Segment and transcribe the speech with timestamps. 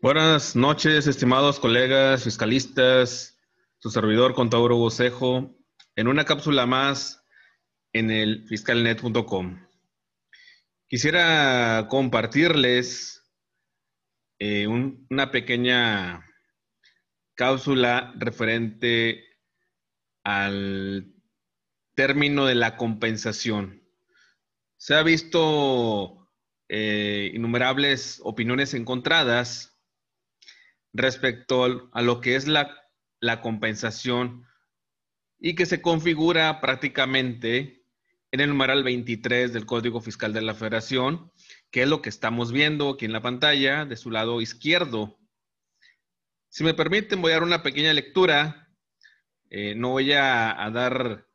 [0.00, 3.36] Buenas noches, estimados colegas fiscalistas,
[3.80, 4.92] su servidor contador Hugo
[5.96, 7.26] en una cápsula más
[7.92, 9.66] en el fiscalnet.com.
[10.86, 13.28] Quisiera compartirles
[14.38, 16.24] eh, una pequeña
[17.34, 19.24] cápsula referente
[20.22, 21.12] al
[21.96, 23.82] término de la compensación.
[24.76, 26.30] Se ha visto
[26.68, 29.74] eh, innumerables opiniones encontradas
[30.92, 32.76] respecto a lo que es la,
[33.20, 34.44] la compensación
[35.38, 37.84] y que se configura prácticamente
[38.30, 41.32] en el numeral 23 del Código Fiscal de la Federación,
[41.70, 45.18] que es lo que estamos viendo aquí en la pantalla de su lado izquierdo.
[46.48, 48.68] Si me permiten, voy a dar una pequeña lectura.
[49.50, 51.26] Eh, no voy a, dar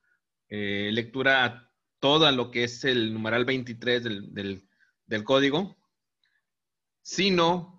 [0.49, 4.67] eh, lectura a todo lo que es el numeral 23 del,
[5.07, 5.77] del código,
[7.01, 7.73] sino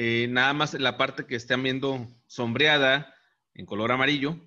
[0.00, 3.12] eh, nada más la parte que están viendo sombreada
[3.52, 4.38] en color amarillo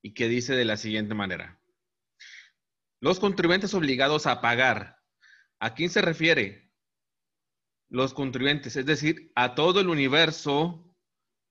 [0.00, 1.60] y que dice de la siguiente manera.
[3.00, 5.02] Los contribuyentes obligados a pagar.
[5.58, 6.70] ¿A quién se refiere?
[7.88, 10.96] Los contribuyentes, es decir, a todo el universo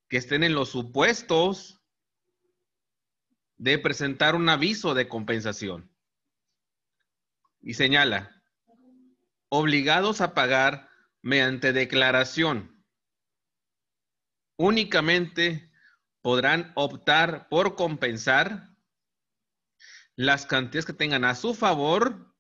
[0.08, 1.82] que estén en los supuestos
[3.58, 5.94] de presentar un aviso de compensación.
[7.60, 8.42] Y señala,
[9.50, 10.88] obligados a pagar
[11.22, 12.73] mediante declaración.
[14.58, 15.72] Únicamente
[16.22, 18.70] podrán optar por compensar
[20.16, 22.34] las cantidades que tengan a su favor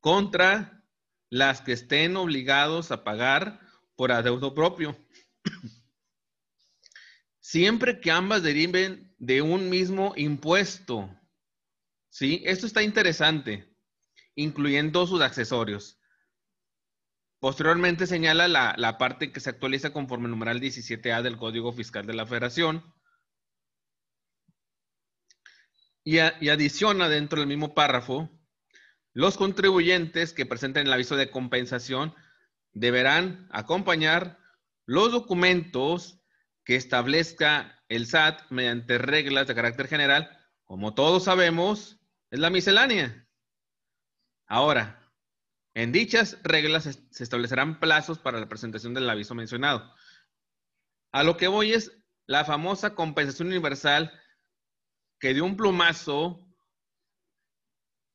[0.00, 0.84] contra
[1.30, 3.60] las que estén obligados a pagar
[3.96, 4.96] por adeudo propio.
[7.40, 11.10] Siempre que ambas deriven de un mismo impuesto.
[12.10, 12.42] ¿Sí?
[12.46, 13.68] Esto está interesante,
[14.34, 15.98] incluyendo sus accesorios.
[17.38, 22.06] Posteriormente señala la, la parte que se actualiza conforme el numeral 17A del Código Fiscal
[22.06, 22.82] de la Federación,
[26.06, 28.30] y, adiciona dentro del mismo párrafo,
[29.12, 32.14] los contribuyentes que presenten el aviso de compensación
[32.72, 34.38] deberán acompañar
[34.86, 36.20] los documentos
[36.64, 40.30] que establezca el SAT mediante reglas de carácter general.
[40.64, 41.98] Como todos sabemos,
[42.30, 43.26] es la miscelánea.
[44.46, 45.05] Ahora,
[45.76, 49.94] en dichas reglas se establecerán plazos para la presentación del aviso mencionado.
[51.12, 51.92] A lo que voy es
[52.24, 54.10] la famosa compensación universal
[55.20, 56.48] que de un plumazo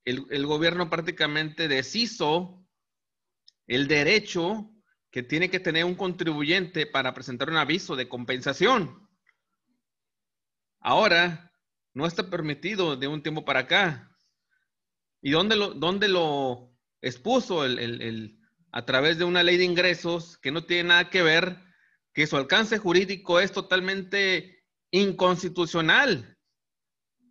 [0.05, 2.65] el, gobierno prácticamente deshizo
[3.67, 4.71] el derecho
[5.11, 9.07] que tiene que tener un contribuyente para presentar un aviso de compensación.
[10.79, 11.53] Ahora
[11.93, 14.17] no está permitido de un tiempo para acá.
[15.21, 16.70] ¿Y dónde lo, dónde lo
[17.01, 18.39] expuso el,
[18.71, 21.57] a través de una ley de ingresos que no tiene nada que ver,
[22.13, 26.37] que su alcance jurídico es totalmente inconstitucional?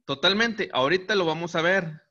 [0.04, 2.02] Totalmente, ahorita lo vamos a ver.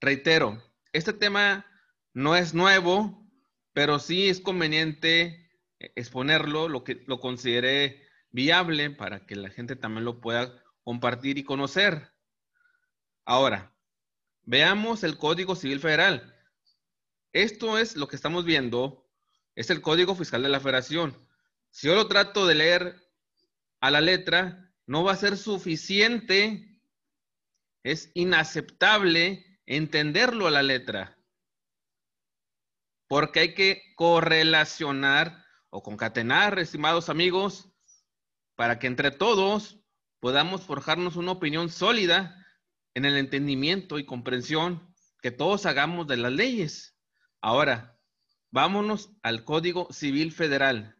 [0.00, 1.66] Reitero, este tema
[2.14, 3.28] no es nuevo,
[3.72, 10.04] pero sí es conveniente exponerlo, lo que lo considere viable para que la gente también
[10.04, 12.12] lo pueda compartir y conocer.
[13.24, 13.74] Ahora,
[14.50, 16.34] veamos el Código Civil Federal.
[17.32, 19.08] Esto es lo que estamos viendo,
[19.54, 21.16] es el Código Fiscal de la Federación.
[21.70, 22.96] Si yo lo trato de leer
[23.80, 26.82] a la letra, no va a ser suficiente,
[27.84, 31.16] es inaceptable entenderlo a la letra,
[33.06, 37.68] porque hay que correlacionar o concatenar, estimados amigos,
[38.56, 39.78] para que entre todos
[40.18, 42.39] podamos forjarnos una opinión sólida
[42.94, 46.96] en el entendimiento y comprensión que todos hagamos de las leyes.
[47.40, 47.98] Ahora,
[48.50, 50.96] vámonos al Código Civil Federal.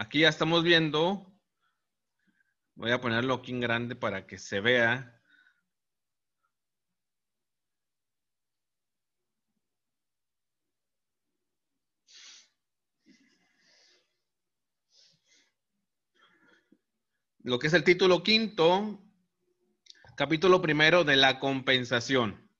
[0.00, 1.30] Aquí ya estamos viendo,
[2.74, 5.19] voy a ponerlo aquí en grande para que se vea.
[17.42, 19.02] Lo que es el título quinto,
[20.14, 22.50] capítulo primero de la compensación.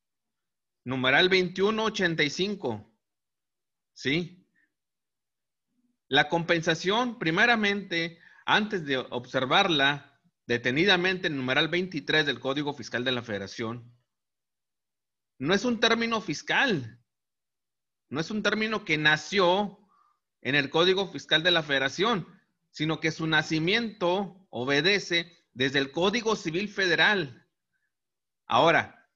[0.85, 2.91] Numeral 2185.
[3.93, 4.49] ¿Sí?
[6.09, 13.23] La compensación, primeramente, antes de observarla detenidamente en numeral 23 del Código Fiscal de la
[13.23, 13.95] Federación,
[15.39, 16.99] no es un término fiscal,
[18.09, 19.79] no es un término que nació
[20.41, 22.27] en el Código Fiscal de la Federación,
[22.71, 27.47] sino que su nacimiento obedece desde el Código Civil Federal.
[28.47, 29.09] Ahora,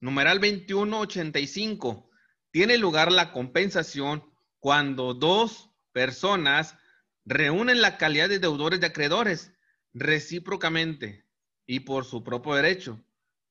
[0.00, 2.10] numeral 2185,
[2.50, 4.24] tiene lugar la compensación
[4.58, 6.76] cuando dos personas
[7.24, 9.52] reúnen la calidad de deudores de acreedores
[9.92, 11.26] recíprocamente
[11.66, 13.04] y por su propio derecho.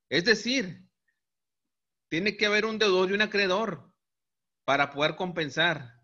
[0.09, 0.87] Es decir,
[2.09, 3.93] tiene que haber un deudor y un acreedor
[4.65, 6.01] para poder compensar.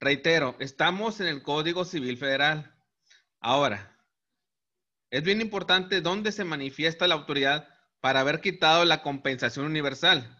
[0.00, 2.74] Reitero, estamos en el Código Civil Federal.
[3.40, 3.98] Ahora,
[5.10, 7.68] es bien importante dónde se manifiesta la autoridad
[8.00, 10.36] para haber quitado la compensación universal.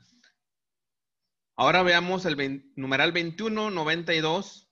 [1.56, 4.70] Ahora veamos el numeral 2192,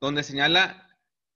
[0.00, 0.88] donde señala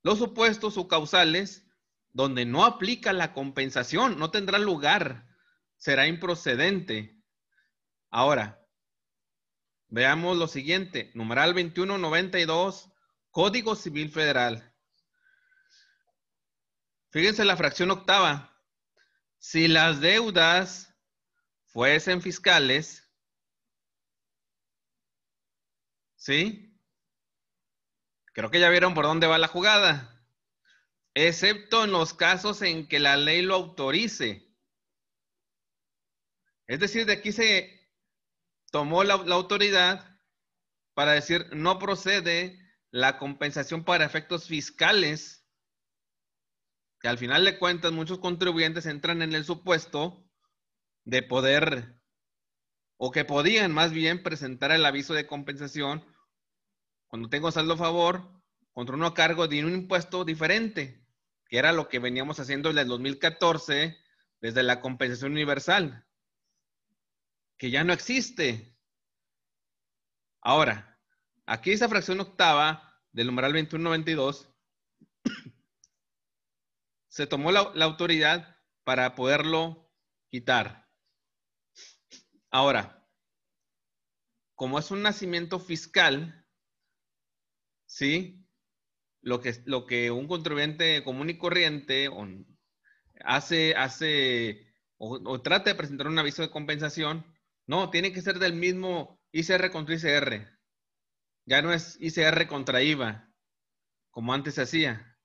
[0.03, 1.67] los supuestos o causales
[2.11, 5.27] donde no aplica la compensación, no tendrá lugar,
[5.77, 7.21] será improcedente.
[8.09, 8.65] Ahora,
[9.89, 12.91] veamos lo siguiente, numeral 2192,
[13.29, 14.73] Código Civil Federal.
[17.09, 18.53] Fíjense la fracción octava.
[19.39, 20.93] Si las deudas
[21.65, 23.07] fuesen fiscales,
[26.15, 26.77] ¿sí?
[28.33, 30.25] Creo que ya vieron por dónde va la jugada.
[31.13, 34.55] Excepto en los casos en que la ley lo autorice.
[36.67, 37.89] Es decir, de aquí se
[38.71, 40.19] tomó la, la autoridad
[40.93, 42.59] para decir no procede
[42.91, 45.46] la compensación para efectos fiscales
[47.07, 50.23] al final de cuentas muchos contribuyentes entran en el supuesto
[51.05, 52.01] de poder
[52.97, 56.03] o que podían más bien presentar el aviso de compensación
[57.07, 58.37] cuando tengo saldo a favor
[58.73, 61.03] contra uno a cargo de un impuesto diferente,
[61.47, 63.97] que era lo que veníamos haciendo desde el 2014,
[64.41, 66.05] desde la compensación universal,
[67.57, 68.77] que ya no existe.
[70.41, 70.99] Ahora,
[71.45, 74.49] aquí esa fracción octava del numeral 2192
[77.17, 79.91] se tomó la, autoridad para poderlo
[80.29, 80.87] quitar.
[82.51, 83.09] Ahora,
[84.53, 86.45] como es un nacimiento fiscal,
[87.87, 88.45] ¿sí?
[89.21, 92.07] Lo que, lo que un contribuyente común y corriente
[93.25, 97.25] hace, hace o, trata de presentar un aviso de compensación,
[97.65, 100.55] no, tiene que ser del mismo ICR contra ICR.
[101.47, 103.33] Ya no es ICR contra IVA,
[104.11, 105.16] como antes se hacía.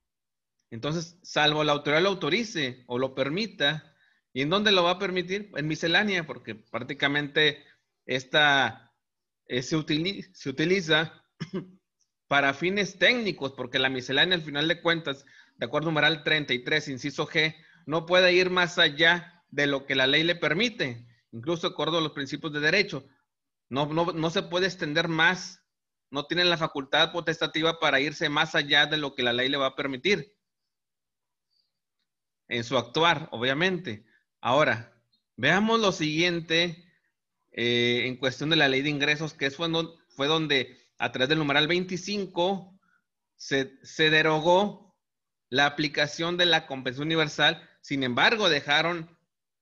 [0.73, 3.95] Entonces, salvo la autoridad lo autorice o lo permita,
[4.33, 5.51] ¿y en dónde lo va a permitir?
[5.55, 7.63] En miscelánea, porque prácticamente
[8.07, 8.91] esta
[9.49, 11.13] eh, se, utiliza
[12.27, 15.27] para fines técnicos, porque la miscelánea al final de cuentas,
[15.59, 17.55] de acuerdo al numeral 33, inciso G,
[17.85, 21.99] no puede ir más allá de lo que la ley le permite, incluso de acuerdo
[21.99, 23.07] a los principios de derecho.
[23.69, 25.63] No, no, no se puede extender más,
[26.11, 29.59] no tiene la facultad potestativa para irse más allá de lo que la ley le
[29.59, 30.35] va a permitir
[32.49, 34.05] en su actuar, obviamente.
[34.41, 34.93] Ahora,
[35.37, 36.85] veamos lo siguiente
[37.53, 39.69] eh, en cuestión de la ley de ingresos, que fue,
[40.09, 42.79] fue donde a través del numeral 25
[43.37, 44.97] se, se derogó
[45.49, 47.69] la aplicación de la compensación universal.
[47.81, 49.19] Sin embargo, dejaron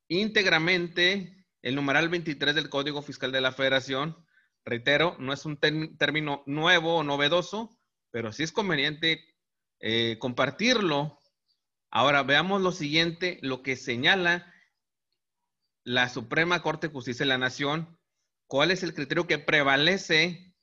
[0.08, 4.16] íntegramente el numeral 23 del Código Fiscal de la Federación.
[4.64, 7.78] Reitero, no es un término nuevo o novedoso,
[8.10, 9.24] pero sí es conveniente
[9.80, 11.19] eh, compartirlo
[11.90, 14.52] Ahora veamos lo siguiente, lo que señala
[15.84, 17.98] la Suprema Corte de Justicia de la Nación.
[18.46, 20.54] ¿Cuál es el criterio que prevalece?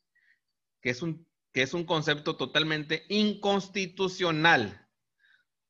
[0.81, 4.87] Que es un, que es un concepto totalmente inconstitucional.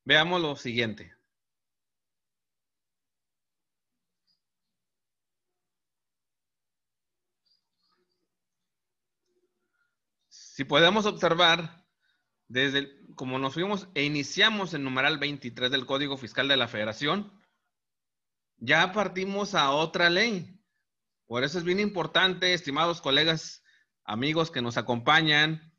[0.03, 1.17] Veamos lo siguiente.
[10.29, 11.86] Si podemos observar,
[12.47, 16.67] desde el, como nos fuimos e iniciamos el numeral 23 del Código Fiscal de la
[16.67, 17.31] Federación,
[18.57, 20.59] ya partimos a otra ley.
[21.25, 23.63] Por eso es bien importante, estimados colegas,
[24.05, 25.73] amigos que nos acompañan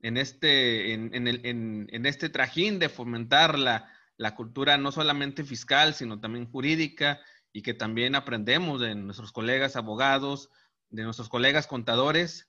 [0.00, 3.92] en este, en, este trajín de fomentar la,
[4.34, 7.20] cultura no solamente fiscal, sino también jurídica
[7.52, 10.50] y que también aprendemos de nuestros colegas abogados,
[10.88, 12.48] de nuestros colegas contadores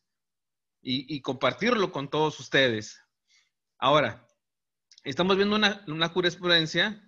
[0.82, 3.01] y compartirlo con todos ustedes.
[3.80, 4.28] Ahora,
[5.06, 7.02] estamos viendo una, jurisprudencia,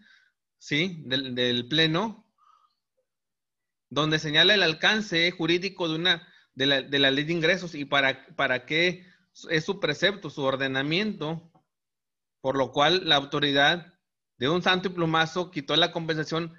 [0.58, 1.04] ¿sí?
[1.06, 2.26] Del, Pleno,
[3.90, 8.66] donde señala el alcance jurídico de, una, de, la, ley de ingresos y para, para
[8.66, 9.06] qué
[9.50, 11.52] es su precepto, su ordenamiento,
[12.40, 14.00] por lo cual la autoridad
[14.38, 16.56] de un santo y plumazo quitó la compensación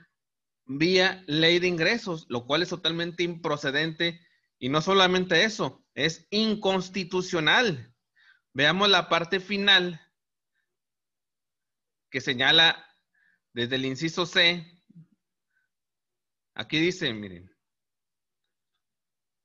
[0.66, 4.20] vía ley de ingresos, lo cual es totalmente improcedente
[4.58, 7.91] y no solamente eso, es inconstitucional.
[8.54, 10.00] Veamos la parte final
[12.10, 12.86] que señala
[13.54, 14.66] desde el inciso C,
[16.54, 17.50] aquí dice, miren,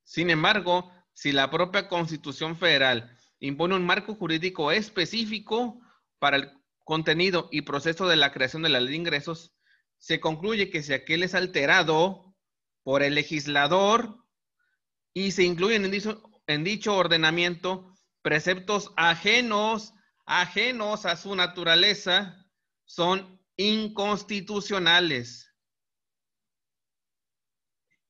[0.03, 5.79] sin embargo, si la propia Constitución Federal impone un marco jurídico específico
[6.19, 6.51] para el
[6.83, 9.53] contenido y proceso de la creación de la ley de ingresos,
[9.97, 12.35] se concluye que si aquel es alterado
[12.83, 14.23] por el legislador
[15.13, 17.96] y se incluyen en dicho, en dicho ordenamiento
[18.27, 19.93] preceptos ajenos,
[20.25, 22.45] ajenos a su naturaleza,
[22.83, 25.55] son inconstitucionales.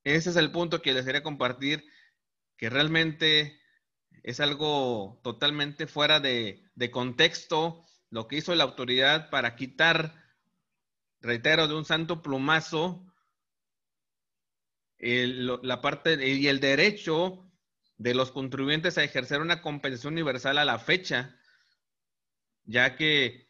[0.03, 1.85] Ese es el punto que les quería compartir,
[2.57, 3.61] que realmente
[4.23, 10.15] es algo totalmente fuera de, de contexto lo que hizo la autoridad para quitar,
[11.21, 13.05] reitero, de un santo plumazo
[14.97, 17.46] la parte y el derecho
[17.97, 21.35] de los contribuyentes a ejercer una compensación universal a la fecha,
[22.63, 23.49] ya que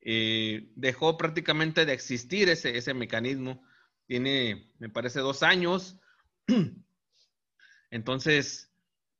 [0.00, 3.64] eh, dejó prácticamente de existir ese, ese mecanismo.
[4.06, 5.98] Tiene, me parece, dos años.
[7.90, 8.72] Entonces,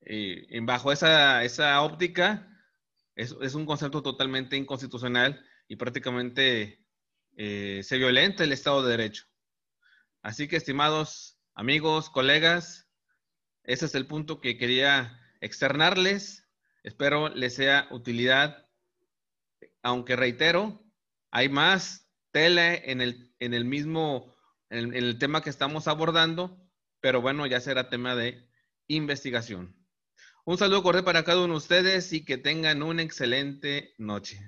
[0.03, 2.47] eh, bajo esa, esa óptica,
[3.15, 6.85] es, es, un concepto totalmente inconstitucional y prácticamente
[7.37, 9.25] eh, se violenta el Estado de Derecho.
[10.23, 12.88] Así que, estimados amigos, colegas,
[13.69, 16.49] ese es el punto que quería externarles.
[16.83, 18.67] Espero les sea utilidad,
[19.83, 20.83] aunque reitero,
[21.31, 24.35] hay más tele en el, en el mismo,
[24.71, 26.59] en el tema que estamos abordando,
[27.01, 28.49] pero bueno, ya será tema de
[28.87, 29.77] investigación.
[30.47, 34.41] Un saludo cordial para cada uno de ustedes y que tengan una excelente noche.